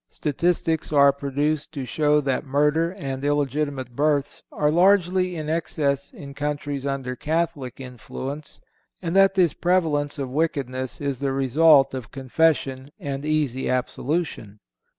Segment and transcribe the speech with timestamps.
[0.09, 6.33] Statistics are produced to show that murder and illegitimate births are largely in excess in
[6.33, 8.59] countries under Catholic influence,
[9.03, 14.57] and that this prevalence of wickedness is the result of confession and easy absolution.